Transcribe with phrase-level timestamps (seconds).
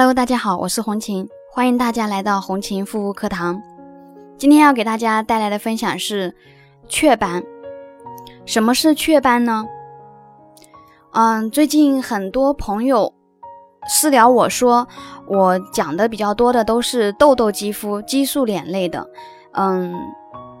[0.00, 3.60] Hello，大家好，我是红琴，欢迎大家来到红琴护肤课堂。
[4.38, 6.34] 今天要给大家带来的分享是
[6.88, 7.42] 雀斑。
[8.46, 9.66] 什么是雀斑呢？
[11.12, 13.12] 嗯，最近很多朋友
[13.86, 14.88] 私聊我说，
[15.28, 19.06] 我讲的比较多的都是痘痘肌肤、激素脸类的，
[19.52, 19.94] 嗯，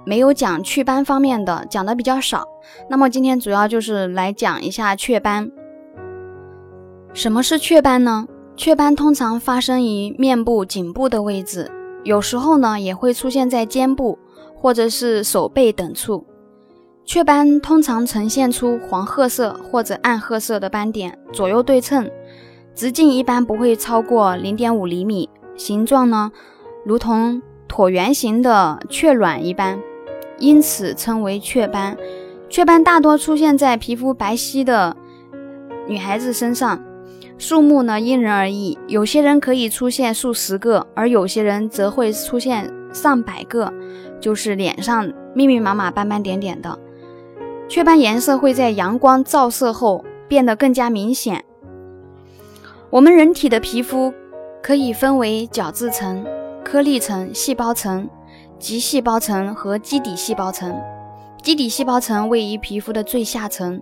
[0.04, 2.46] 没有讲祛斑方面的，讲的比较少。
[2.90, 5.50] 那么今天主要就是来讲一下雀斑。
[7.14, 8.26] 什么是雀斑呢？
[8.60, 11.70] 雀斑通常发生于面部颈部的位置，
[12.04, 14.18] 有时候呢也会出现在肩部
[14.54, 16.26] 或者是手背等处。
[17.06, 22.10] 雀斑通常呈现出黄褐色或者暗褐色的斑点，左右对称，
[22.74, 26.30] 直径一般不会超过零点五厘米，形状呢
[26.84, 29.80] 如同椭圆形的雀卵一般，
[30.38, 31.96] 因此称为雀斑。
[32.50, 34.94] 雀斑大多出现在皮肤白皙的
[35.88, 36.78] 女孩子身上。
[37.40, 43.72] 数目呢因人而异，有些人可以出现数十个，而有些人则会出现上百个，
[44.20, 46.78] 就是脸上密密麻麻、斑斑点点的
[47.66, 51.42] 雀斑，颜色会在阳光照射后变得更加明显。
[52.90, 54.12] 我们人体的皮肤
[54.62, 56.22] 可以分为角质层、
[56.62, 58.06] 颗粒层、细胞层、
[58.58, 60.78] 及细胞层和基底细胞层。
[61.42, 63.80] 基底细胞层位于皮肤的最下层，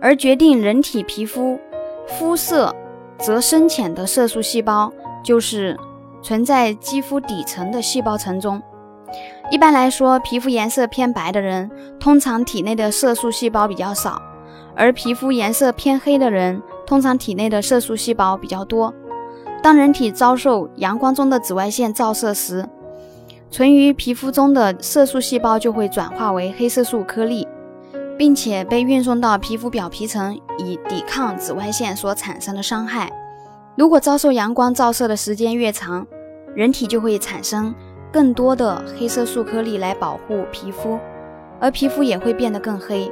[0.00, 1.60] 而决定人体皮肤。
[2.08, 2.74] 肤色
[3.18, 4.92] 则深浅的色素细胞
[5.22, 5.78] 就是
[6.22, 8.60] 存在肌肤底层的细胞层中。
[9.50, 14.20] 一般来说，皮肤颜色偏白的人，通常体内的色素细胞比较少；
[14.74, 18.92] 而皮肤颜色偏黑的人，通常体内的色素细胞比较多。
[19.62, 22.66] 当人体遭受阳光中的紫外线照射时，
[23.50, 27.46] 存于皮肤中的色素细胞就会转化为黑色素颗粒。
[28.18, 33.10] 并且被运送到皮肤表皮层，以抵抗紫外线所产生的伤害。
[33.76, 36.04] 如果遭受阳光照射的时间越长，
[36.56, 37.72] 人体就会产生
[38.12, 40.98] 更多的黑色素颗粒来保护皮肤，
[41.60, 43.08] 而皮肤也会变得更黑。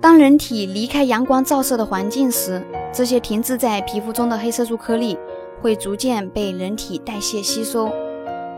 [0.00, 5.18] 当人体离开阳光照射的环境时，这些停滞在皮肤中的黑色素颗粒
[5.60, 7.92] 会逐渐被人体代谢吸收。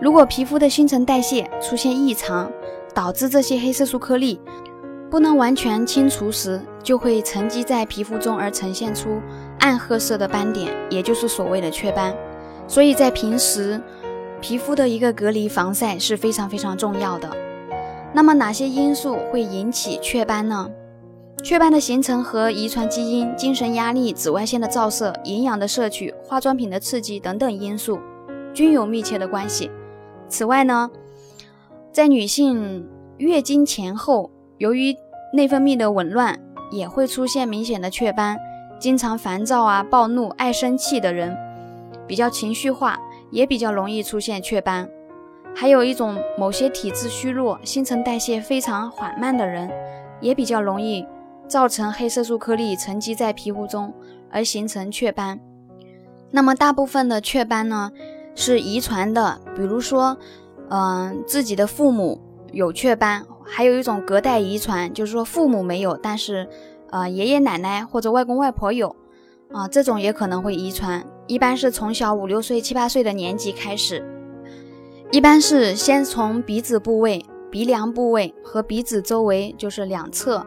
[0.00, 2.48] 如果皮肤的新陈代谢出现异常，
[2.94, 4.41] 导致这些黑色素颗粒。
[5.16, 9.19] 不能完全清除时，就会沉积在皮肤中，而呈现出
[9.60, 12.15] 暗褐色的斑点，也就是所谓的雀斑。
[12.69, 13.81] 所以在平时，
[14.43, 17.34] 皮肤的一个隔离防晒是非常非常重要的。
[18.12, 20.69] 那么哪些因素会引起雀斑呢？
[21.43, 27.98] 雀斑的形成和遗传基因、精神压力、紫外线的照射、营养的摄取、化妆品的刺激等等因素
[28.53, 29.71] 均有密切的关系。
[30.28, 30.91] 此外呢，
[31.91, 34.94] 在女性月经前后，由于
[35.36, 36.41] 内分泌的紊乱
[36.72, 38.36] 也会出现明显的雀斑。
[38.78, 41.34] 经常烦躁啊、暴怒、爱生气的人，
[42.06, 42.98] 比较情绪化，
[43.30, 44.88] 也比较容易出现雀斑。
[45.54, 49.70] 还有一种某些体质虚弱、新陈代谢非常缓慢的人，
[50.20, 51.06] 也比较容易
[51.48, 53.94] 造成黑色素颗粒沉积在皮肤中
[54.30, 55.41] 而形成雀斑。
[56.30, 57.91] 那么大部分的雀斑呢
[58.34, 60.18] 是遗传的，比如说，
[60.68, 62.20] 嗯，自己的父母
[62.52, 63.24] 有雀斑。
[63.48, 66.48] 还有一种隔代遗传，就是说父母没有，但是，
[66.90, 68.96] 呃，爷爷奶奶或者外公外婆有，
[69.52, 71.06] 啊，这种也可能会遗传。
[71.28, 74.04] 一般是从小五六岁、七八岁的年纪开始，
[75.12, 80.44] 一般是先从鼻子部位、鼻梁部位和鼻子周围，就是两侧，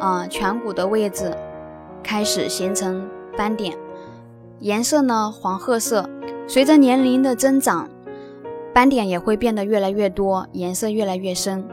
[0.00, 1.32] 啊，颧骨的位置
[2.02, 3.78] 开始形成斑点，
[4.58, 6.10] 颜色呢黄褐色。
[6.48, 7.88] 随着年龄的增长，
[8.72, 11.64] 斑点也会变得越来越多，颜色越来越深。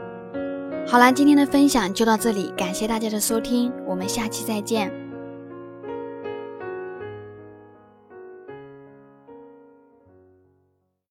[0.86, 5.07] 好了，今天的分享就到这里，感谢大家的收听，我们下期再见。